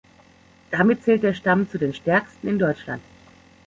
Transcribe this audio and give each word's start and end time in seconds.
Damit 0.71 1.03
zählt 1.03 1.21
der 1.21 1.35
Stamm 1.35 1.69
zu 1.69 1.77
den 1.77 1.93
stärksten 1.93 2.47
in 2.47 2.57
Deutschland. 2.57 3.03